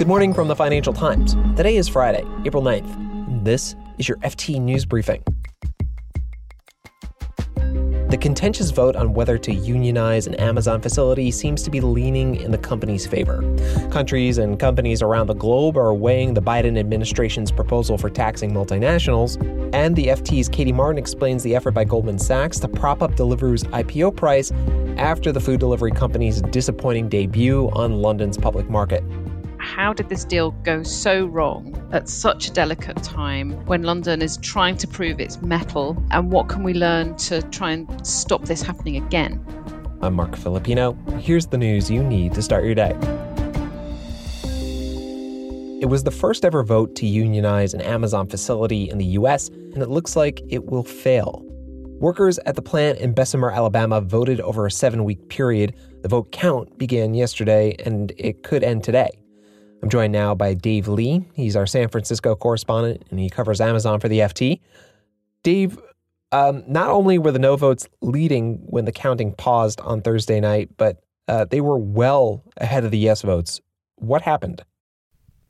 [0.00, 1.34] Good morning from the Financial Times.
[1.56, 3.44] Today is Friday, April 9th.
[3.44, 5.22] This is your FT News Briefing.
[8.08, 12.50] The contentious vote on whether to unionize an Amazon facility seems to be leaning in
[12.50, 13.42] the company's favor.
[13.90, 19.36] Countries and companies around the globe are weighing the Biden administration's proposal for taxing multinationals,
[19.74, 23.64] and the FT's Katie Martin explains the effort by Goldman Sachs to prop up Deliveroo's
[23.64, 24.50] IPO price
[24.96, 29.04] after the food delivery company's disappointing debut on London's public market
[29.70, 34.36] how did this deal go so wrong at such a delicate time when London is
[34.38, 35.96] trying to prove its mettle?
[36.10, 39.44] And what can we learn to try and stop this happening again?
[40.02, 40.94] I'm Marc Filippino.
[41.20, 42.90] Here's the news you need to start your day.
[45.80, 49.82] It was the first ever vote to unionize an Amazon facility in the US, and
[49.84, 51.44] it looks like it will fail.
[52.00, 55.76] Workers at the plant in Bessemer, Alabama voted over a seven week period.
[56.02, 59.10] The vote count began yesterday, and it could end today.
[59.82, 61.26] I'm joined now by Dave Lee.
[61.34, 64.60] He's our San Francisco correspondent and he covers Amazon for the FT.
[65.42, 65.78] Dave,
[66.32, 70.70] um, not only were the no votes leading when the counting paused on Thursday night,
[70.76, 73.60] but uh, they were well ahead of the yes votes.
[73.96, 74.62] What happened?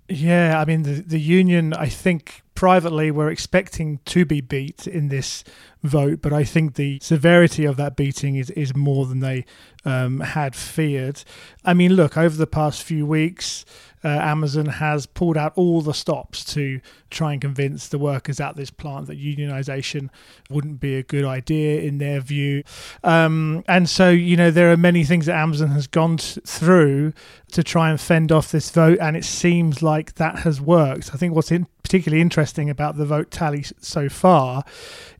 [0.08, 5.08] Yeah, I mean, the, the union, I think privately were expecting to be beat in
[5.08, 5.42] this
[5.82, 9.46] vote, but I think the severity of that beating is, is more than they
[9.86, 11.24] um, had feared.
[11.64, 13.64] I mean, look, over the past few weeks,
[14.04, 18.56] uh, Amazon has pulled out all the stops to try and convince the workers at
[18.56, 20.10] this plant that unionization
[20.50, 22.62] wouldn't be a good idea in their view.
[23.02, 27.14] Um, and so, you know, there are many things that Amazon has gone t- through
[27.52, 31.10] to try and fend off this vote, and it seems like that has worked.
[31.14, 34.62] I think what's in particularly interesting about the vote tally so far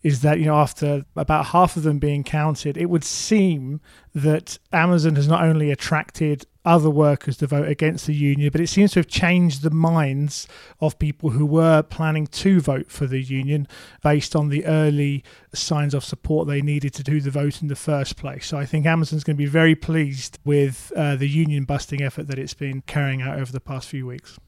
[0.05, 3.81] is that you know after about half of them being counted, it would seem
[4.15, 8.69] that Amazon has not only attracted other workers to vote against the union, but it
[8.69, 10.47] seems to have changed the minds
[10.81, 13.67] of people who were planning to vote for the union
[14.05, 17.75] based on the early signs of support they needed to do the vote in the
[17.75, 18.47] first place.
[18.47, 22.29] So I think Amazon's going to be very pleased with uh, the union busting effort
[22.29, 24.39] that it's been carrying out over the past few weeks.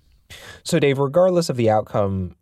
[0.65, 2.37] So, Dave, regardless of the outcome,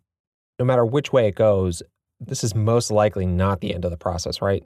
[0.59, 1.81] no matter which way it goes,
[2.19, 4.63] this is most likely not the end of the process, right?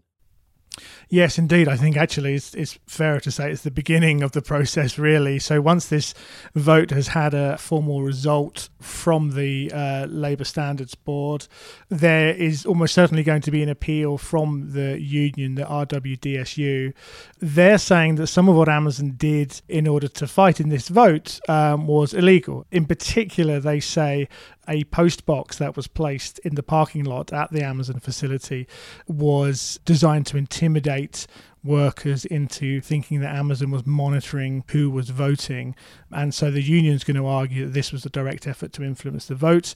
[1.09, 1.67] Yes, indeed.
[1.67, 5.39] I think actually it's, it's fairer to say it's the beginning of the process, really.
[5.39, 6.13] So once this
[6.53, 11.47] vote has had a formal result from the uh, Labour Standards Board,
[11.89, 16.93] there is almost certainly going to be an appeal from the union, the RWDSU.
[17.39, 21.39] They're saying that some of what Amazon did in order to fight in this vote
[21.47, 22.65] um, was illegal.
[22.71, 24.27] In particular, they say
[24.67, 28.67] a post box that was placed in the parking lot at the Amazon facility
[29.07, 30.64] was designed to intimidate
[31.63, 35.75] workers into thinking that Amazon was monitoring who was voting.
[36.11, 39.25] And so the union's going to argue that this was a direct effort to influence
[39.25, 39.73] the vote.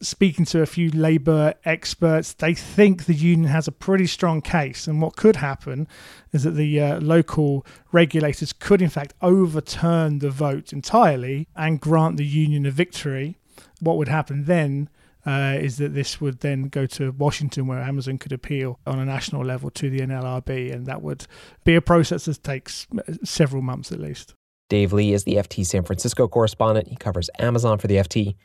[0.00, 4.86] Speaking to a few Labour experts, they think the union has a pretty strong case.
[4.86, 5.86] And what could happen
[6.32, 12.16] is that the uh, local regulators could, in fact, overturn the vote entirely and grant
[12.16, 13.36] the union a victory
[13.80, 14.88] what would happen then
[15.26, 19.04] uh, is that this would then go to Washington, where Amazon could appeal on a
[19.04, 21.26] national level to the NLRB, and that would
[21.64, 22.86] be a process that takes
[23.24, 24.34] several months at least.
[24.68, 26.88] Dave Lee is the FT San Francisco correspondent.
[26.88, 28.36] He covers Amazon for the FT.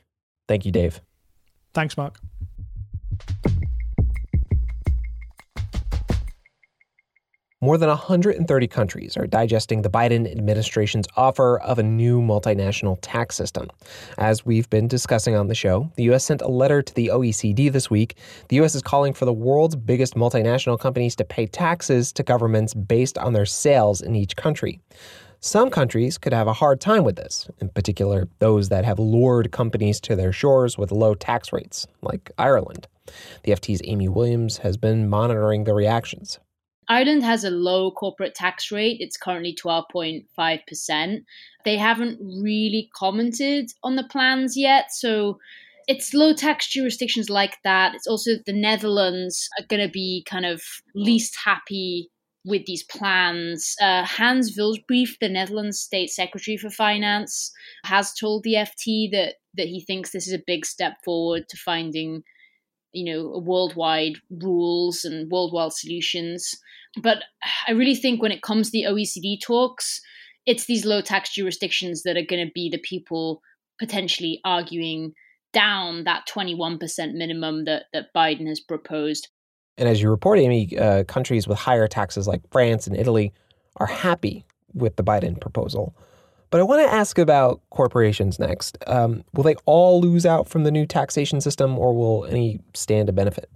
[0.47, 1.01] Thank you, Dave.
[1.73, 2.19] Thanks, Marc.
[7.63, 13.37] More than 130 countries are digesting the Biden administration's offer of a new multinational tax
[13.37, 13.69] system.
[14.17, 16.25] As we've been discussing on the show, the U.S.
[16.25, 18.17] sent a letter to the OECD this week.
[18.49, 18.75] The U.S.
[18.75, 23.31] is calling for the world's biggest multinational companies to pay taxes to governments based on
[23.31, 24.81] their sales in each country.
[25.39, 29.53] Some countries could have a hard time with this, in particular, those that have lured
[29.53, 32.89] companies to their shores with low tax rates, like Ireland.
[33.43, 36.39] The FT's Amy Williams has been monitoring the reactions.
[36.93, 38.97] Ireland has a low corporate tax rate.
[38.99, 41.23] It's currently 12.5%.
[41.65, 44.93] They haven't really commented on the plans yet.
[44.93, 45.39] So
[45.87, 47.95] it's low tax jurisdictions like that.
[47.95, 50.61] It's also the Netherlands are going to be kind of
[50.93, 52.11] least happy
[52.45, 53.75] with these plans.
[53.81, 57.51] Uh, Hans Vijlbrief, the Netherlands State Secretary for Finance,
[57.85, 61.57] has told the FT that that he thinks this is a big step forward to
[61.57, 62.23] finding
[62.93, 66.53] you know worldwide rules and worldwide solutions.
[67.01, 67.23] But
[67.67, 69.99] i really think when it comes to the oecd talks
[70.45, 73.41] it's these low tax jurisdictions that are going to be the people
[73.79, 75.13] potentially arguing
[75.53, 76.79] down that 21%
[77.13, 79.29] minimum that, that biden has proposed.
[79.77, 83.33] And as you report amy uh, countries with higher taxes like france and italy
[83.77, 85.95] are happy with the biden proposal
[86.53, 88.77] But I want to ask about corporations next.
[88.85, 93.07] Um, will they all lose out from the new taxation system, or will any stand
[93.07, 93.49] to benefit?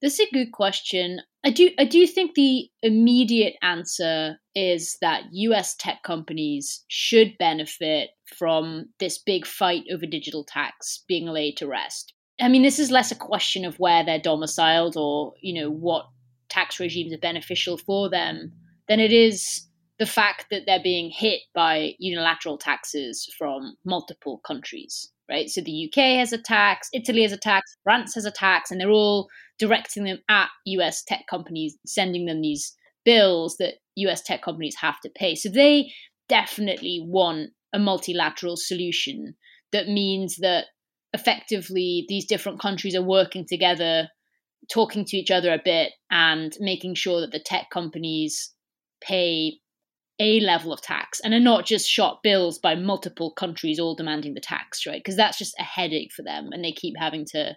[0.00, 1.18] This is a good question.
[1.44, 8.10] I do I do think the immediate answer is that US tech companies should benefit
[8.26, 12.14] from this big fight over digital tax being laid to rest.
[12.40, 16.06] I mean, this is less a question of where they're domiciled or, you know, what
[16.48, 18.52] tax regimes are beneficial for them
[18.86, 19.67] than it is
[19.98, 25.48] the fact that they're being hit by unilateral taxes from multiple countries, right?
[25.48, 28.80] So the UK has a tax, Italy has a tax, France has a tax, and
[28.80, 29.28] they're all
[29.58, 32.74] directing them at US tech companies, sending them these
[33.04, 35.34] bills that US tech companies have to pay.
[35.34, 35.92] So they
[36.28, 39.34] definitely want a multilateral solution
[39.72, 40.66] that means that
[41.12, 44.08] effectively these different countries are working together,
[44.70, 48.54] talking to each other a bit, and making sure that the tech companies
[49.00, 49.58] pay
[50.20, 54.34] a level of tax and are not just shot bills by multiple countries all demanding
[54.34, 54.98] the tax, right?
[54.98, 57.56] Because that's just a headache for them and they keep having to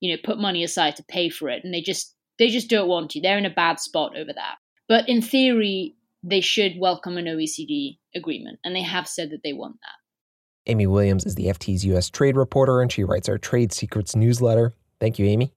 [0.00, 2.88] you know put money aside to pay for it and they just they just don't
[2.88, 3.20] want to.
[3.20, 4.56] They're in a bad spot over that.
[4.88, 9.52] But in theory they should welcome an oecd agreement and they have said that they
[9.52, 10.70] want that.
[10.70, 14.74] Amy williams is the ft's us trade reporter and she writes our trade secrets newsletter.
[15.00, 15.52] Thank you amy.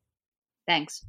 [0.68, 1.04] Thanks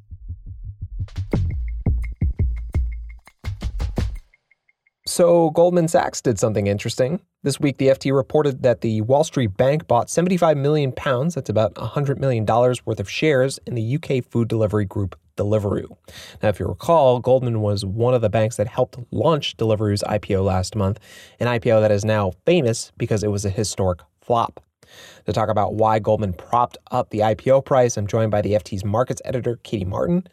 [5.21, 7.21] So, Goldman Sachs did something interesting.
[7.43, 11.51] This week, the FT reported that the Wall Street Bank bought 75 million pounds, that's
[11.51, 15.95] about $100 million worth of shares in the UK food delivery group Deliveroo.
[16.43, 20.43] Now, if you recall, Goldman was one of the banks that helped launch Deliveroo's IPO
[20.43, 20.99] last month,
[21.39, 24.65] an IPO that is now famous because it was a historic flop.
[25.27, 28.87] To talk about why Goldman propped up the IPO price, I'm joined by the FT's
[28.87, 30.27] markets editor, Katie Martin.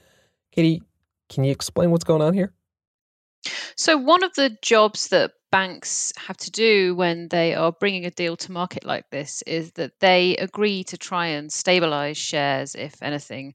[0.54, 0.81] Katie,
[1.28, 2.54] can you explain what's going on here?
[3.75, 8.11] So, one of the jobs that banks have to do when they are bringing a
[8.11, 13.01] deal to market like this is that they agree to try and stabilize shares if
[13.01, 13.53] anything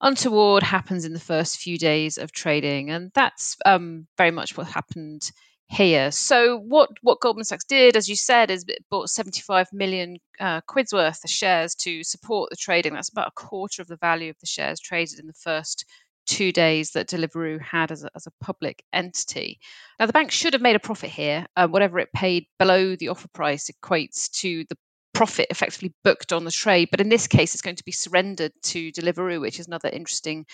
[0.00, 2.90] untoward happens in the first few days of trading.
[2.90, 5.22] And that's um, very much what happened
[5.68, 6.10] here.
[6.10, 10.60] So what what Goldman Sachs did, as you said, is it bought 75 million uh,
[10.68, 12.92] quid's worth of shares to support the trading.
[12.94, 15.84] That's about a quarter of the value of the shares traded in the first
[16.26, 19.58] two days that Deliveroo had as a, as a public entity.
[19.98, 21.46] Now, the bank should have made a profit here.
[21.56, 24.76] Uh, whatever it paid below the offer price equates to the
[25.12, 26.88] profit effectively booked on the trade.
[26.90, 30.44] But in this case, it's going to be surrendered to Deliveroo, which is another interesting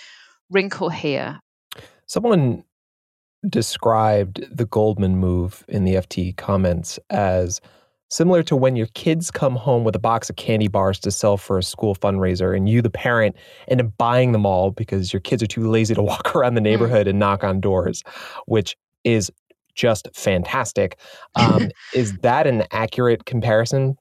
[0.51, 1.41] wrinkle here.
[2.07, 2.65] Someone
[3.49, 7.61] described the Goldman move in the FT comments as
[8.11, 11.37] similar to when your kids come home with a box of candy bars to sell
[11.37, 13.37] for a school fundraiser and you the parent
[13.69, 16.61] end up buying them all because your kids are too lazy to walk around the
[16.61, 16.65] mm.
[16.65, 18.03] neighborhood and knock on doors
[18.47, 19.31] which is
[19.75, 20.99] just fantastic
[21.37, 23.97] um, is that an accurate comparison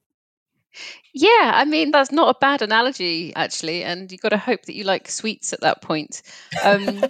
[1.12, 4.74] yeah, I mean that's not a bad analogy actually, and you've got to hope that
[4.74, 6.22] you like sweets at that point.
[6.64, 7.02] Um,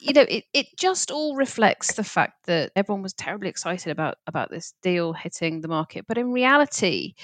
[0.00, 4.16] you know, it, it just all reflects the fact that everyone was terribly excited about
[4.26, 7.14] about this deal hitting the market, but in reality,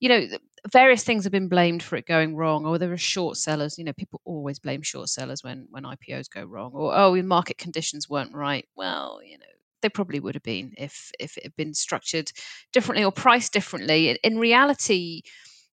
[0.00, 0.26] you know,
[0.72, 3.78] various things have been blamed for it going wrong, or there are short sellers.
[3.78, 7.58] You know, people always blame short sellers when when IPOs go wrong, or oh, market
[7.58, 8.66] conditions weren't right.
[8.76, 9.44] Well, you know,
[9.86, 12.32] they probably would have been if if it had been structured
[12.72, 14.18] differently or priced differently.
[14.24, 15.22] In, reality,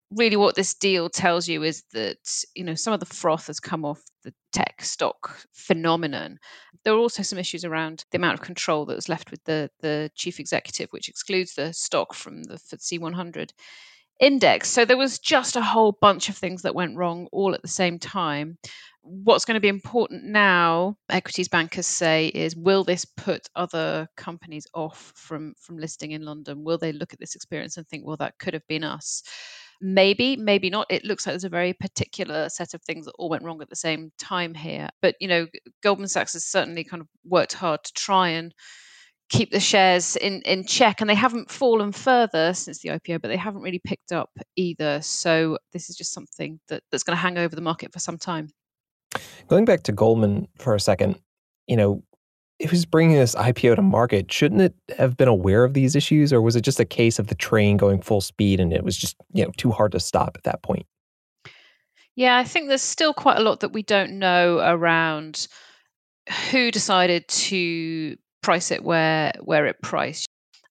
[0.09, 2.17] really what this deal tells you is that
[2.55, 6.39] you know some of the froth has come off the tech stock phenomenon.
[6.83, 9.69] There are also some issues around the amount of control that was left with the
[9.81, 13.53] the chief executive which excludes the stock from the FTSE 100
[14.19, 14.69] index.
[14.69, 17.67] So there was just a whole bunch of things that went wrong all at the
[17.67, 18.57] same time
[19.09, 24.67] what's going to be important now equities bankers say is will this put other companies
[24.75, 28.17] off from from listing in london will they look at this experience and think well
[28.17, 29.23] that could have been us
[29.81, 33.29] maybe maybe not it looks like there's a very particular set of things that all
[33.29, 35.47] went wrong at the same time here but you know
[35.81, 38.53] goldman sachs has certainly kind of worked hard to try and
[39.29, 43.27] keep the shares in, in check and they haven't fallen further since the IPO, but
[43.27, 44.99] they haven't really picked up either.
[45.01, 48.17] So this is just something that, that's going to hang over the market for some
[48.17, 48.49] time.
[49.47, 51.19] Going back to Goldman for a second,
[51.67, 52.03] you know,
[52.59, 54.31] it was bringing this IPO to market.
[54.31, 57.27] Shouldn't it have been aware of these issues, or was it just a case of
[57.27, 60.35] the train going full speed and it was just you know too hard to stop
[60.35, 60.85] at that point?
[62.15, 65.47] Yeah, I think there's still quite a lot that we don't know around
[66.51, 70.27] who decided to price it where where it priced.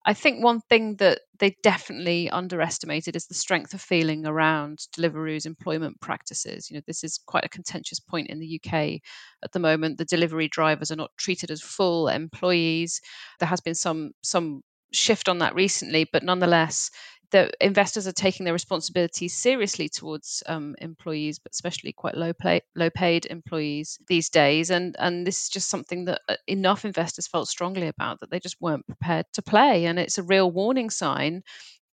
[0.08, 5.44] I think one thing that they definitely underestimated is the strength of feeling around Deliveroo's
[5.44, 6.70] employment practices.
[6.70, 9.02] You know, this is quite a contentious point in the UK
[9.44, 9.98] at the moment.
[9.98, 13.02] The delivery drivers are not treated as full employees.
[13.38, 14.62] There has been some some
[14.94, 16.90] shift on that recently, but nonetheless,
[17.30, 22.62] the investors are taking their responsibilities seriously towards um, employees, but especially quite low pay,
[22.74, 24.70] low paid employees these days.
[24.70, 28.40] And and this is just something that uh, enough investors felt strongly about that they
[28.40, 29.86] just weren't prepared to play.
[29.86, 31.42] And it's a real warning sign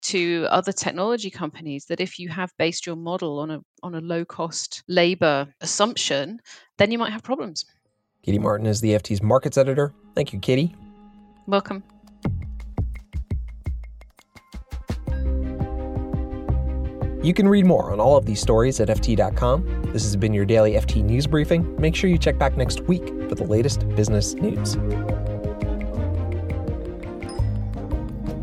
[0.02, 4.00] to other technology companies that if you have based your model on a on a
[4.00, 6.40] low cost labor assumption,
[6.78, 7.64] then you might have problems.
[8.22, 9.94] Katie Martin is the FT's markets editor.
[10.14, 10.74] Thank you, Katie.
[11.46, 11.84] Welcome.
[17.26, 19.90] You can read more on all of these stories at FT.com.
[19.92, 21.74] This has been your daily FT News Briefing.
[21.76, 24.74] Make sure you check back next week for the latest business news.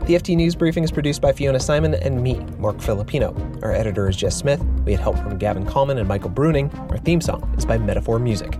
[0.02, 3.34] The FT News Briefing is produced by Fiona Simon and me, Marc Filippino.
[3.64, 4.62] Our editor is Jess Smith.
[4.84, 6.70] We had help from Gavin Kallman and Michael Bruning.
[6.92, 8.60] Our theme song is by Metaphor Music.